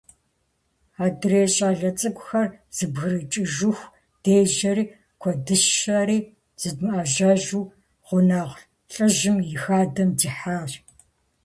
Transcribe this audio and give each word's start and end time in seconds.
Адрей 1.05 1.47
щӀалэ 1.55 1.89
цӀыкӀухэр 1.99 2.47
зэбгрыкӀыжыху 2.75 3.93
дежьэри, 4.23 4.85
куэдыщэри 5.21 6.19
зыдмыӀэжьэжу, 6.61 7.63
гъунэгъу 8.05 8.61
лӏыжьым 8.91 9.37
и 9.53 9.55
хадэм 9.61 10.09
дихьащ. 10.19 10.71